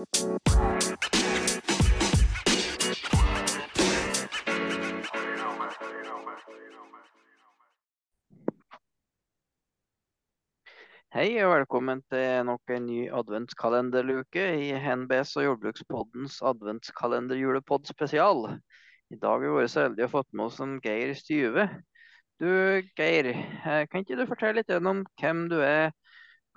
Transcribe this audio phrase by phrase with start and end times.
[0.00, 0.06] Hei
[11.44, 18.56] og velkommen til nok en ny adventskalenderluke i NBS og Jordbrukspoddens adventskalenderjulepod spesial.
[19.12, 21.68] I dag har vi vært så heldige å fått med oss en Geir Styve.
[22.40, 22.48] Du
[22.96, 25.92] Geir, eh, kan ikke du fortelle litt om hvem du er,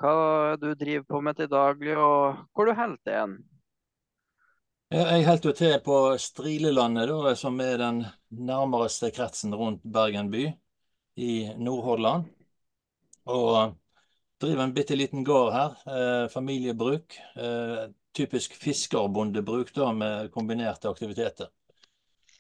[0.02, 3.36] hva du driver på med til daglig og hvor du holder til hen?
[4.94, 10.44] Jeg holder jo til på Strilelandet, da, som er den nærmeste kretsen rundt Bergen by
[11.18, 12.28] i Nordhordland.
[13.26, 13.74] Og
[14.44, 15.76] driver en bitte liten gård her.
[15.88, 17.18] Eh, familiebruk.
[17.36, 21.50] Eh, typisk fiskerbondebruk da, med kombinerte aktiviteter.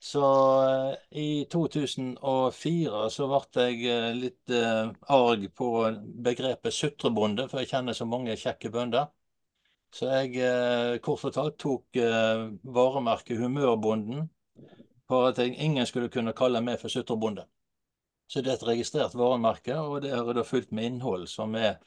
[0.03, 0.21] Så
[0.69, 5.69] eh, i 2004 så ble jeg eh, litt eh, arg på
[6.25, 9.07] begrepet sutrebonde, for jeg kjenner så mange kjekke bønder.
[9.95, 11.99] Så jeg kort fortalt tok
[12.75, 14.23] varemerket Humørbonden
[15.07, 17.45] for at jeg, ingen skulle kunne kalle meg for sutrebonde.
[18.25, 21.77] Så det er et registrert varemerke, og det har da fulgt med innhold som er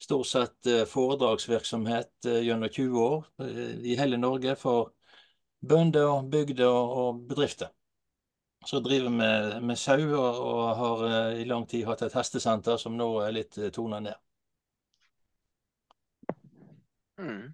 [0.00, 3.28] stort sett foredragsvirksomhet gjennom 20 år
[3.84, 4.94] i hele Norge for
[5.60, 7.70] bønder, bygder og bedrifter.
[8.66, 11.04] Så driver vi med, med sau og, og, har
[11.40, 14.18] i lang tid hatt et hestesenter som nå er litt tona ned.
[17.20, 17.48] Mm.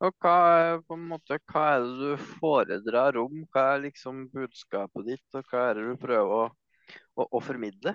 [0.00, 0.36] Og hva,
[0.80, 3.42] på en måte, hva er det du foredrar om?
[3.52, 6.46] Hva er liksom budskapet ditt, og hva er det du prøver å,
[7.20, 7.92] å, å formidle?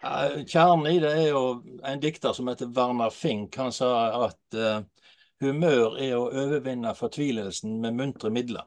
[0.00, 1.42] Kjernen i det er jo
[1.84, 3.56] en dikter som heter Werner Fink.
[3.60, 3.90] Han sa
[4.26, 4.80] at uh,
[5.40, 8.66] humør er å overvinne fortvilelsen med muntre midler.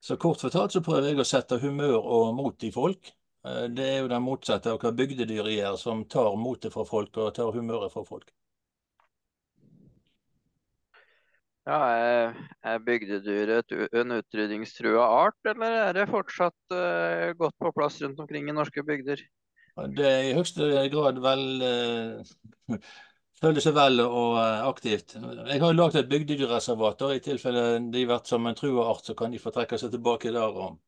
[0.00, 3.12] Så kort fortalt så prøver jeg å sette humør og mot i folk.
[3.44, 7.16] Uh, det er jo det motsatte av hva bygdedyret gjør, som tar motet fra folk
[7.20, 8.30] og tar humøret fra folk.
[11.68, 18.00] Ja, Er, er bygdedyret en utrydningstrua art, eller er det fortsatt uh, godt på plass
[18.02, 19.22] rundt omkring i norske bygder?
[19.96, 22.88] Det er i høyeste grad vel eh,
[23.42, 25.16] føler seg vel og eh, aktivt.
[25.16, 27.04] Jeg har laget et bygdedyrreservat.
[27.16, 29.92] I tilfelle de har vært som en trua art, så kan de få trekke seg
[29.94, 30.78] tilbake der og,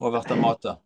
[0.00, 0.78] og verte mata.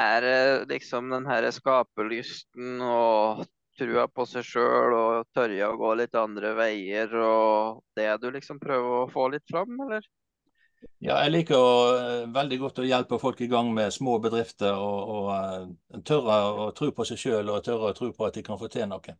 [0.00, 0.22] Er
[0.70, 3.42] liksom den her skaperlysten og
[3.80, 8.60] trua på seg sjøl og tørre å gå litt andre veier og det du liksom
[8.62, 10.04] prøver å få litt fram, eller?
[11.00, 14.76] Ja, jeg liker å, eh, veldig godt å hjelpe folk i gang med små bedrifter.
[14.76, 16.36] Og, og uh, tørre
[16.66, 18.88] å tro på seg sjøl og tørre å tro på at de kan få til
[18.88, 19.16] noe.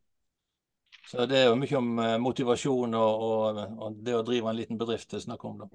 [1.11, 4.61] Så Det er jo mye om uh, motivasjon og, og, og, det å drive en
[4.61, 5.63] liten bedrift det er snakk om.
[5.65, 5.71] da.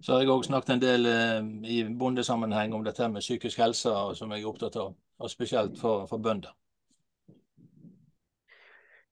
[0.00, 1.08] Så har jeg òg snakket en del
[1.64, 4.94] i bondesammenheng om dette med psykisk helse, som jeg er opptatt av.
[5.18, 6.52] Og spesielt for, for bønder.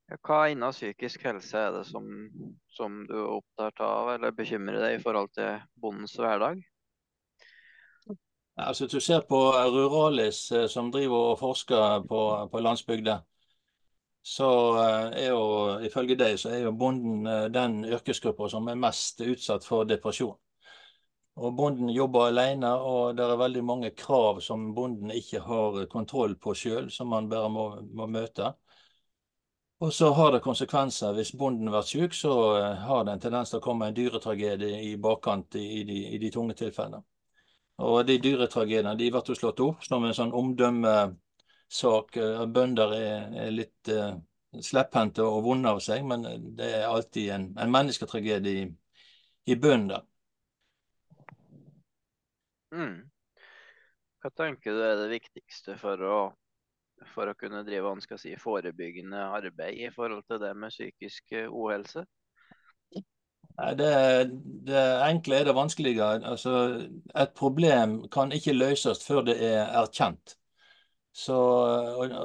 [0.06, 2.06] Hva innen psykisk helse er det som,
[2.70, 6.60] som, du er opptatt av eller bekymrer deg i forhold til bondens hverdag?
[8.56, 12.20] Altså, du ser på Ruralis eh, som driver og forsker på,
[12.52, 13.18] på landsbygda,
[14.26, 14.48] så
[14.80, 15.42] eh, er jo
[15.84, 20.38] ifølge deg så er jo bonden eh, den yrkesgruppa som er mest utsatt for depresjon.
[21.36, 26.38] Og Bonden jobber alene, og det er veldig mange krav som bonden ikke har kontroll
[26.40, 28.54] på sjøl, som man bare må, må møte.
[29.78, 31.12] Og så har det konsekvenser.
[31.12, 34.80] Hvis bonden blir syk, så eh, har det en tendens til å komme en dyretragedie
[34.88, 37.02] i bakkant i de, i de tunge tilfellene.
[37.84, 42.16] Og de dyretragediene de blir slått opp som en sånn omdømmesak.
[42.16, 44.16] Eh, bønder er, er litt uh,
[44.64, 46.24] slepphendte og vonde av seg, men
[46.56, 48.68] det er alltid en, en mennesketragedie i,
[49.52, 49.98] i bunnen
[52.76, 53.06] Mm.
[54.20, 56.16] Hva tenker du er det viktigste for å
[57.14, 62.06] for å kunne drive si, forebyggende arbeid i forhold til det med psykisk uhelse?
[63.56, 63.92] Nei, Det,
[64.68, 66.08] det enkle er det vanskelige.
[66.28, 66.56] Altså,
[67.16, 70.36] et problem kan ikke løses før det er erkjent.
[71.16, 71.36] Så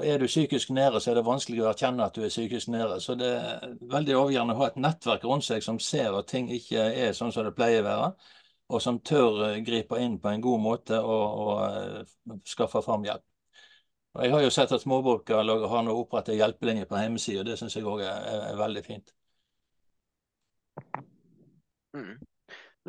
[0.03, 2.99] Er du psykisk nede, så er det vanskelig å erkjenne at du er psykisk nede.
[2.99, 6.51] Så det er veldig avgjørende å ha et nettverk rundt seg som ser at ting
[6.51, 8.09] ikke er sånn som det pleier å være,
[8.67, 13.30] og som tør gripe inn på en god måte og, og eh, skaffe fram hjelp.
[14.19, 17.45] Jeg har jo sett at småbrukere har nå opprettet hjelpelinje på hjemmesida.
[17.47, 19.13] Det syns jeg òg er, er, veldig fint.
[21.95, 22.17] Mm.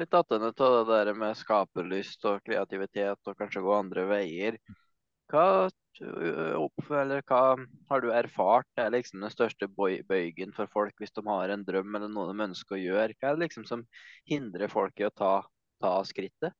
[0.02, 4.58] Litt attende til det der med skaperlyst og kreativitet og kanskje gå andre veier.
[5.30, 5.70] Hva,
[6.02, 7.42] eller hva
[7.92, 11.94] har du erfart er liksom den største bøygen for folk hvis de har en drøm
[11.94, 13.14] eller noe de ønsker å gjøre?
[13.20, 13.86] Hva er det liksom som
[14.28, 15.36] hindrer folk i å ta,
[15.78, 16.56] ta skrittet?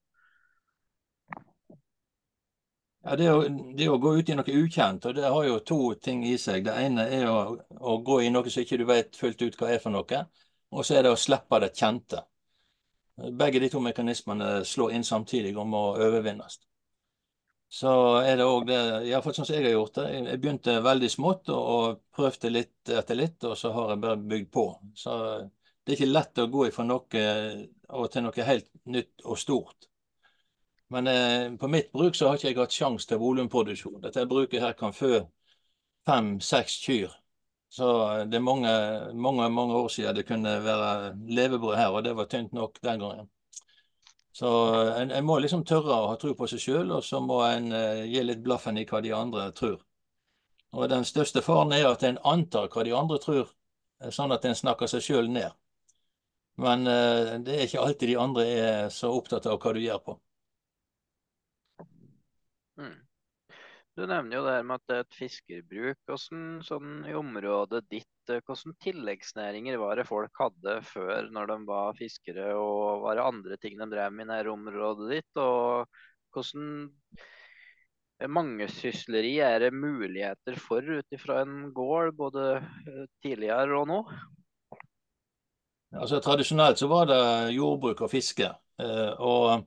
[3.03, 3.39] Ja, det, å,
[3.75, 6.63] det å gå ut i noe ukjent, og det har jo to ting i seg.
[6.69, 7.39] Det ene er å,
[7.83, 10.21] å gå i noe som ikke du vet fullt ut hva er for noe,
[10.71, 12.23] og så er det å slippe det kjente.
[13.39, 16.61] Begge de to mekanismene slår inn samtidig og må overvinnes.
[17.73, 17.91] Så
[18.21, 18.79] er det òg det
[19.09, 20.09] Iallfall sånn som jeg har gjort det.
[20.15, 24.27] Jeg begynte veldig smått og, og prøvde litt etter litt, og så har jeg bare
[24.33, 24.67] bygd på.
[24.95, 27.25] Så det er ikke lett å gå ifra noe
[27.93, 29.89] og til noe helt nytt og stort.
[30.93, 34.01] Men eh, på mitt bruk så har ikke jeg hatt sjanse til volumproduksjon.
[34.05, 35.23] Dette bruket her kan fø
[36.07, 37.13] fem-seks kyr.
[37.73, 37.87] Så
[38.29, 38.73] det er mange,
[39.15, 43.01] mange, mange år siden det kunne være levebrød her, og det var tynt nok den
[43.01, 43.31] gangen.
[44.33, 44.51] Så
[44.99, 47.73] en, en må liksom tørre å ha tro på seg sjøl, og så må en
[47.73, 49.81] eh, gi litt blaffen i hva de andre tror.
[50.73, 53.49] Og den største faren er at en antar hva de andre tror,
[54.13, 55.53] sånn at en snakker seg sjøl ned.
[56.61, 60.05] Men eh, det er ikke alltid de andre er så opptatt av hva du gjør
[60.05, 60.19] på.
[62.81, 63.01] Mm.
[63.93, 65.99] Du nevner jo det her med at det er et fiskerbruk.
[66.09, 71.59] Hvordan, sånn i området ditt, eh, hvordan tilleggsnæringer var det folk hadde før når de
[71.69, 75.43] var fiskere, og var det andre ting de drev med i nærområdet ditt?
[75.43, 75.85] Og
[76.33, 76.89] hvordan
[78.33, 84.01] mangesysleri er det muligheter for ut ifra en gård, både eh, tidligere og nå?
[85.93, 87.23] Altså Tradisjonelt så var det
[87.59, 88.49] jordbruk og fiske.
[88.81, 89.67] Eh, og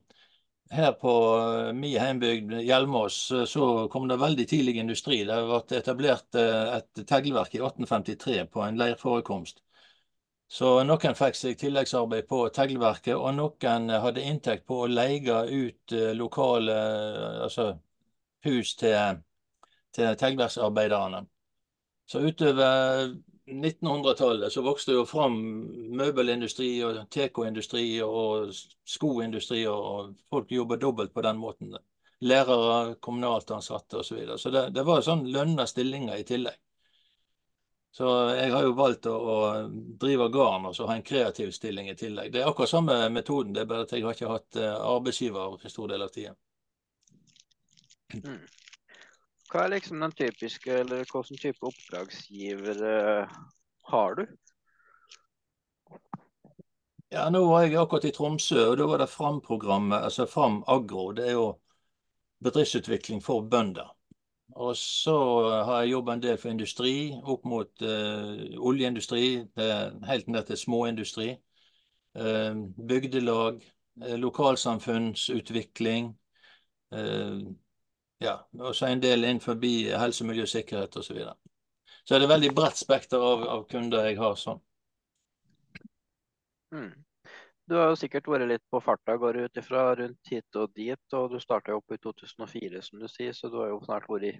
[0.70, 5.22] her på eh, min heimbygd Hjelmås så kom det veldig tidlig industri.
[5.24, 9.62] Det ble etablert eh, et teglverk i 1853 på en leirforekomst.
[10.48, 15.94] Så noen fikk seg tilleggsarbeid på teglverket, og noen hadde inntekt på å leie ut
[15.94, 16.76] eh, lokale
[17.46, 17.72] altså
[18.46, 19.22] hus til,
[19.94, 21.24] til teglverksarbeiderne.
[22.06, 23.16] Så utover
[23.46, 25.36] 1900-tallet så vokste jo fram
[25.96, 28.50] møbelindustri og tekoindustri og
[28.86, 31.76] skoindustri, og folk jobber dobbelt på den måten.
[32.26, 34.08] Lærere, kommunalt ansatte osv.
[34.08, 34.38] Så, videre.
[34.38, 36.58] så det, det var sånn lønna stillinger i tillegg.
[37.96, 39.36] Så jeg har jo valgt å, å
[40.00, 42.28] drive garn og så ha en kreativ stilling i tillegg.
[42.32, 45.54] Det er akkurat samme metoden, det er bare at jeg har ikke hatt eh, arbeidsgiver
[45.56, 46.34] en stor del av tida.
[48.12, 48.42] Mm.
[49.50, 53.36] Hva er liksom den typiske, eller hvilken type oppdragsgiver uh,
[53.92, 54.24] har du?
[57.14, 61.12] Ja, nå var jeg akkurat i Tromsø, og da var det Fram-programmet, altså Fram Agro.
[61.14, 61.46] Det er jo
[62.42, 63.92] bedriftsutvikling for bønder.
[64.56, 65.14] Og så
[65.64, 69.44] har jeg jobba en del for industri, opp mot uh, oljeindustri,
[70.08, 71.28] helt ned til småindustri.
[72.18, 73.62] Uh, bygdelag,
[74.26, 76.10] lokalsamfunnsutvikling.
[76.90, 77.54] Uh,
[78.22, 79.58] ja, og så en del innenfor
[80.00, 81.08] helse, miljø, sikkerhet osv.
[81.08, 81.34] Så, videre.
[82.04, 84.62] så er det veldig bredt spekter av, av, kunder jeg har sånn.
[86.72, 86.94] Mm.
[87.66, 91.02] Du har jo sikkert vært litt på farta, går ut ifra rundt hit og dit.
[91.18, 94.38] Og du starta opp i 2004, som du sier, så du har jo snart vært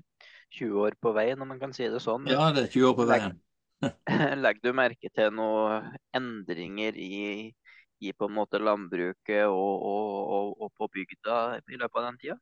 [0.55, 2.29] 20 år på veien, om man kan si det sånn.
[2.31, 3.39] Ja, det er 20 år på veien.
[4.45, 7.51] Legger du merke til noen endringer i,
[7.99, 12.23] i på en måte landbruket og, og, og, og på bygda i løpet av den
[12.23, 12.39] tida?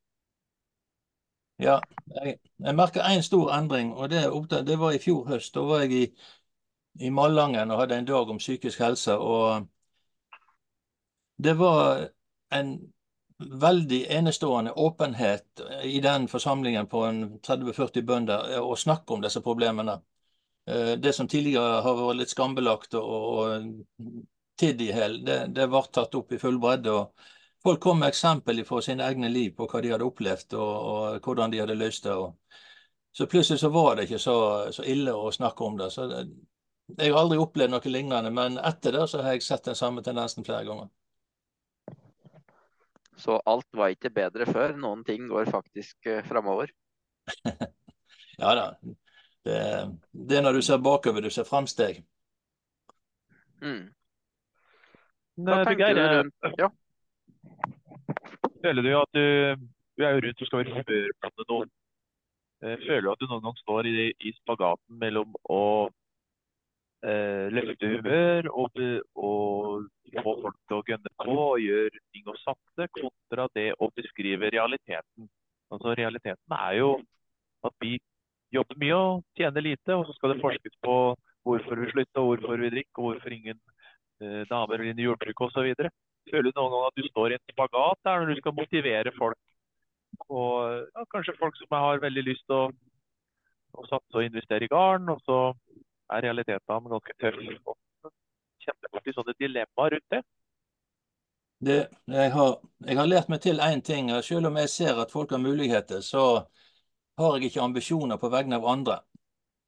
[1.59, 4.25] Ja, jeg, jeg merker én stor endring, og det,
[4.67, 5.55] det, var i fjor høst.
[5.55, 6.07] Da var jeg i,
[7.07, 9.15] i Malangen og hadde en dag om psykisk helse.
[9.15, 9.69] Og
[11.37, 12.09] det var
[12.51, 12.75] en
[13.39, 17.05] veldig enestående åpenhet i den forsamlingen på
[17.47, 20.01] 30-40 bønder å snakke om disse problemene.
[20.67, 24.13] Eh, det som tidligere har vært litt skambelagt og, og
[24.59, 26.95] tidd i hjel, det, det ble tatt opp i full bredde.
[26.95, 27.31] og
[27.65, 31.25] Folk kom med eksempel fra sine egne liv på hva de hadde opplevd og, og
[31.25, 32.13] hvordan de hadde løst det.
[32.13, 32.35] Og,
[33.17, 34.35] så plutselig så var det ikke så,
[34.75, 35.89] så, ille å snakke om det.
[35.95, 36.27] Så det,
[36.99, 40.05] Jeg har aldri opplevd noe lignende, men etter det så har jeg sett den samme
[40.05, 40.93] tendensen flere ganger.
[43.17, 44.77] Så alt var ikke bedre før?
[44.77, 46.69] Noen ting går faktisk uh, framover?
[48.43, 48.69] ja da.
[49.45, 49.59] Det,
[50.13, 52.05] det, er når du ser bakover du ser framsteg.
[53.65, 53.87] Mm.
[55.49, 56.69] Hva tenker du rundt ja.
[58.65, 59.25] Føler du at du,
[59.99, 61.73] du er jo rundt og skal førplante noen.
[62.65, 65.65] Eh, føler du at du noen gang står i, i spagaten mellom å
[67.05, 68.81] eh, løfte humør og,
[69.21, 73.91] og, få folk til å gønne på og gjøre ting og satse, kontra det å
[73.97, 75.29] beskrive realiteten?
[75.75, 76.91] Altså Realiteten er jo
[77.67, 77.97] at vi
[78.55, 80.97] jobber mye og tjener lite, og så skal det forskes på
[81.45, 83.59] hvorfor vi slutter, og hvorfor vi drikker, hvorfor ingen
[84.23, 85.91] eh, damer i jordbruket osv.
[86.35, 89.15] Føler du noen ganger at du står i en spagat der når du skal motivere
[89.15, 89.39] folk?
[90.27, 92.65] Og ja, kanskje folk som har veldig lyst til å,
[93.79, 95.39] å satse og investere i garn, og så
[96.11, 97.75] er realiteten ganske tøffe.
[98.65, 100.23] Du til sånne dilemmaer rundt det?
[101.65, 101.79] Det,
[102.11, 102.55] jeg, har,
[102.89, 104.11] jeg har lært meg til én ting.
[104.27, 106.25] Selv om jeg ser at folk har muligheter, så
[107.21, 108.99] har jeg ikke ambisjoner på vegne av andre.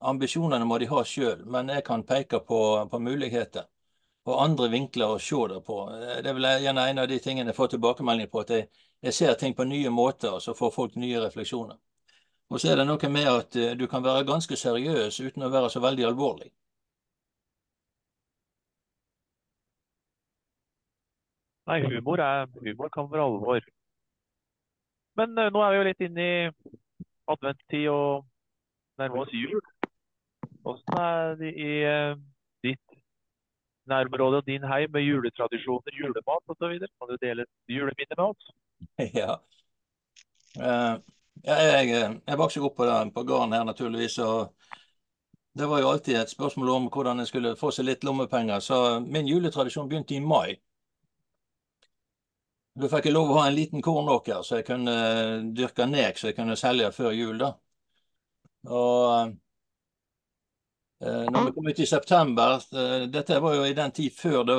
[0.00, 3.68] Ambisjonene må de ha sjøl, men jeg kan peke på, på, muligheter
[4.26, 5.78] og andre vinkler å se det på.
[6.22, 8.68] Det er vel gjerne en av de tingene jeg får tilbakemelding på, at jeg,
[9.06, 11.78] jeg ser ting på nye måter, og så får folk nye refleksjoner.
[12.50, 15.50] Og så er det noe med at eh, du kan være ganske seriøs uten å
[15.50, 16.50] være så veldig alvorlig.
[21.66, 23.64] Nei, humor, er, humor kan være alvor.
[25.18, 26.36] Men uh, nå er vi jo litt inne i
[27.34, 28.26] adventstid og
[29.00, 29.58] nærmer oss jul.
[30.66, 32.14] Åssen er det i uh,
[33.90, 36.78] nærområde og din heim med juletradisjoner, julemat osv.?
[36.86, 38.50] Kan du dele juleminner med oss?
[39.20, 39.36] Ja.
[40.56, 40.96] Uh,
[41.44, 41.88] jeg,
[42.26, 44.18] jeg vokste opp på, på gården her, naturligvis.
[44.18, 44.54] og
[45.58, 48.60] det var jo alltid et spørsmål om hvordan jeg skulle få seg litt lommepenger.
[48.60, 50.56] Så min juletradisjon begynte i mai.
[52.76, 56.18] Da fikk jeg lov å ha en liten kornåker så jeg kunne eh, dyrke nek
[56.20, 57.38] så jeg kunne selge før jul.
[57.40, 57.54] da.
[58.68, 59.32] Og eh,
[61.04, 64.56] når vi kom ut i september eh, Dette var jo i den tid før det,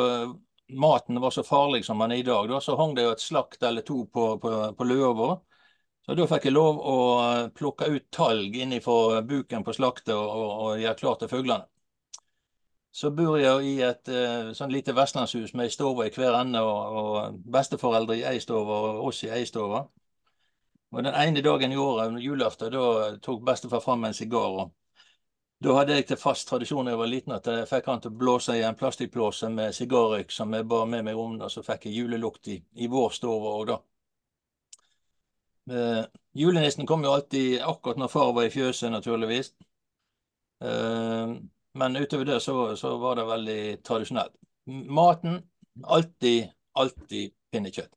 [0.69, 2.49] maten var så farlig som den er i dag.
[2.49, 5.33] Da, så hang det jo et slakt eller to på, på, på løa vår.
[6.05, 6.99] Så da fikk jeg lov å
[7.55, 11.65] plukke ut talg innenfor buken på slaktet og, og, gjøre klart til fuglene
[12.97, 14.09] så bor jeg i et
[14.57, 18.73] sånn lite vestlandshus med ei stove i hver ende, og, og besteforeldre i ei stove
[18.73, 19.83] og oss i ei stove.
[20.95, 24.49] Og den ene dagen i året, julaften, da tok bestefar fram en sigar.
[24.63, 24.71] og
[25.63, 28.11] Da hadde jeg til fast tradisjon da jeg var liten at jeg fikk han til
[28.13, 31.63] å blåse i en plastikkblåse med sigarrøyk som jeg bar med meg om, og så
[31.65, 33.77] fikk jeg julelukt i, i vår stove òg, da.
[35.69, 36.03] Eh,
[36.37, 39.49] julenissen kom jo alltid akkurat når far var i fjøset, naturligvis.
[40.61, 41.33] Eh,
[41.81, 43.59] men utover det så, så var det veldig
[43.89, 44.37] tradisjonelt.
[44.69, 45.41] Maten
[45.83, 47.96] alltid, alltid pinnekjøtt.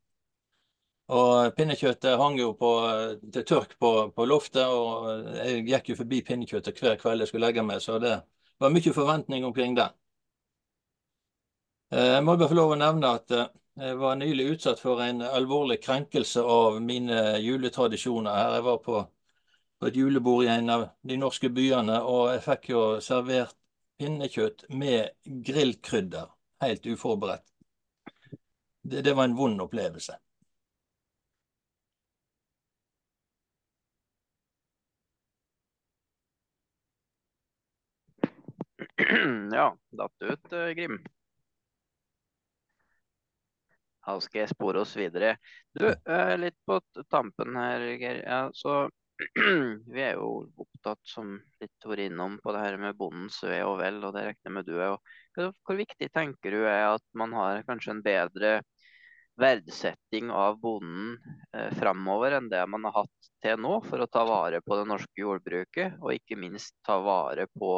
[1.10, 2.68] Og pinnekjøttet hang jo på,
[3.34, 7.48] til tørk på, på, loftet, og jeg gikk jo forbi pinnekjøttet hver kveld jeg skulle
[7.48, 8.12] legge meg, så det
[8.62, 9.96] var mye forventning omkring den.
[11.90, 13.48] Eh, jeg må bare få lov å nevne at eh,
[13.80, 18.36] jeg var nylig utsatt for en alvorlig krenkelse av mine juletradisjoner.
[18.36, 19.02] Her jeg var på,
[19.80, 23.56] på et julebord i en av de norske byene, og jeg fikk jo servert
[23.98, 25.10] pinnekjøtt med
[25.50, 26.30] grillkrydder,
[26.62, 27.46] helt uforberedt.
[28.82, 30.20] Det, det var en vond opplevelse.
[39.52, 41.00] Ja, datt ut, uh, Grim.
[44.06, 45.36] Da skal jeg spore oss videre.
[45.76, 46.80] Du, uh, litt på
[47.12, 48.22] tampen her, Geir.
[48.24, 48.88] Ja, så
[49.94, 53.78] vi er jo opptatt, som litt var innom, på det her med bondens ve og
[53.80, 54.96] vel, og det regner med du er.
[55.36, 58.60] Hvor viktig tenker du er at man har kanskje en bedre
[59.40, 61.14] verdsetting av bonden
[61.56, 64.88] eh, framover enn det man har hatt til nå, for å ta vare på det
[64.90, 67.72] norske jordbruket, og ikke minst ta vare på,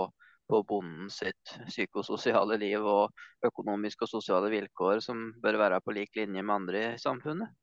[0.52, 6.20] på bonden sitt psykososiale liv og økonomiske og sosiale vilkår, som bør være på lik
[6.20, 7.56] linje med andre i samfunnet?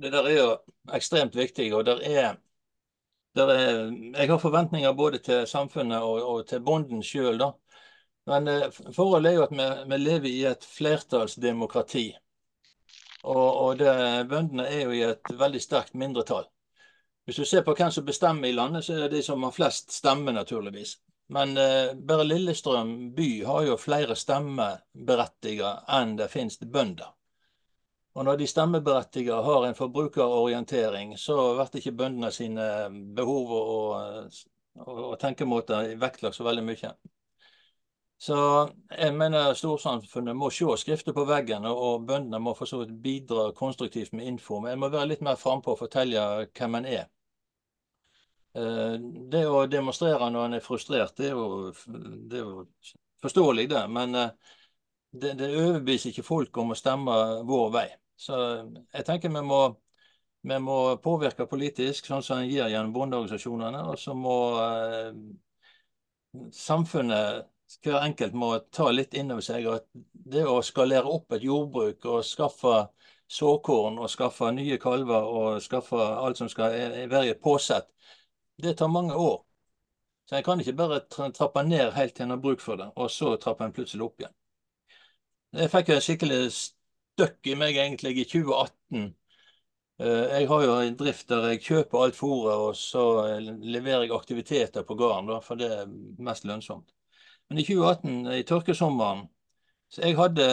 [0.00, 0.50] det der er jo
[0.96, 1.74] ekstremt viktig.
[1.74, 2.36] og der er,
[3.36, 7.42] der er Jeg har forventninger både til samfunnet og, og til bonden sjøl.
[8.26, 12.14] Men eh, forholdet er jo at vi, vi lever i et flertallsdemokrati.
[13.22, 16.46] Og, og det, bøndene er jo i et veldig sterkt mindretall.
[17.30, 19.52] Hvis du ser på hvem som bestemmer i landet, så er det de som har
[19.54, 20.96] flest stemmer, naturligvis.
[21.30, 27.12] Men eh, bare Lillestrøm by har jo flere stemmeberettigede enn det finnes bønder.
[28.18, 32.66] Og når de stemmeberettigede har en forbrukerorientering, så blir ikke bøndene sine
[33.20, 33.94] behov og,
[34.74, 36.92] og, og tenkemåter vektlagt så veldig mye.
[38.18, 38.40] Så
[38.90, 43.52] jeg mener storsamfunnet må se skrifter på veggen, og bøndene må for så vidt bidra
[43.54, 44.58] konstruktivt med info.
[44.58, 47.08] Men jeg må være litt mer frampå og fortelle hvem en er.
[48.54, 48.94] Eh,
[49.30, 51.70] det å demonstrere når en er frustrert, det er jo,
[52.30, 52.64] det er jo
[53.22, 53.84] forståelig, det.
[53.92, 54.32] Men eh,
[55.12, 57.86] det, det overbeviser ikke folk om å stemme vår vei.
[58.20, 58.36] Så
[58.92, 59.60] jeg tenker vi må,
[60.42, 63.84] vi må påvirke politisk, sånn som en gir gjennom bondeorganisasjonene.
[63.92, 65.14] Og så må eh,
[66.54, 67.46] samfunnet,
[67.84, 72.06] hver enkelt, må ta litt inn over seg at det å skalere opp et jordbruk
[72.10, 72.80] og skaffe
[73.30, 76.74] såkorn og skaffe nye kalver og skaffe alt som skal
[77.10, 77.86] være i et påsett,
[78.62, 79.40] det tar mange år.
[80.28, 81.00] Så en kan ikke bare
[81.34, 84.20] trappe ned helt til en har bruk for det, og så trapper en plutselig opp
[84.22, 84.34] igjen.
[85.58, 89.08] Jeg fikk jo en skikkelig støkk i meg egentlig i 2018.
[90.00, 93.04] Eh, jeg har jo en drift der jeg kjøper alt fôret, og så
[93.42, 95.90] leverer jeg aktiviteter på gården, for det er
[96.22, 96.94] mest lønnsomt.
[97.50, 99.28] Men i 2018, i tørkesommeren,
[99.90, 100.44] Så jeg hadde,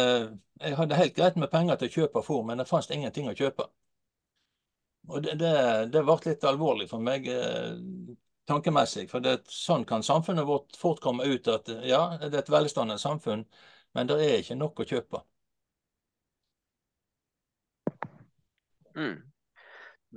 [0.61, 3.35] jeg hadde helt greit med penger til å kjøpe fôr, men det fantes ingenting å
[3.37, 3.67] kjøpe.
[5.07, 5.51] Og det, det,
[5.93, 7.77] det ble litt alvorlig for meg eh,
[8.49, 9.07] tankemessig.
[9.11, 12.97] For det, sånn kan samfunnet vårt fort komme ut at ja, det er et velstående
[13.01, 13.45] samfunn,
[13.95, 15.23] men det er ikke nok å kjøpe.
[18.97, 19.17] Mm.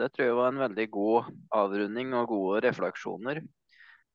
[0.00, 3.42] Det tror jeg var en veldig god avrunding og gode refleksjoner.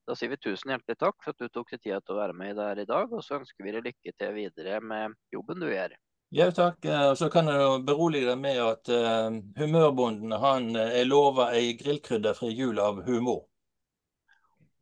[0.05, 2.35] Da sier vi tusen hjertelig takk for at du tok deg tid til å være
[2.37, 5.67] med der i dag, og så ønsker vi deg lykke til videre med jobben du
[5.69, 5.95] gjør.
[6.35, 6.85] Ja, takk.
[6.85, 11.69] Eh, så kan jeg berolige deg med at uh, humørbonden han eh, er lova ei
[11.79, 13.45] grillkrydderfri jul av humor.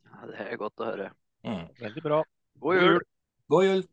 [0.07, 1.11] Ja, det er godt å høre.
[1.45, 1.67] Mm.
[1.77, 2.23] Veldig bra.
[2.63, 2.97] God jul!
[3.53, 3.85] God jul!